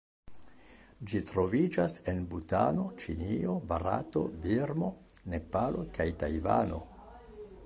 Ĝi 1.11 1.21
troviĝas 1.31 1.97
en 2.13 2.23
Butano, 2.33 2.87
Ĉinio, 3.03 3.53
Barato, 3.73 4.27
Birmo, 4.47 4.93
Nepalo 5.35 5.89
kaj 6.01 6.13
Tajvano. 6.25 6.87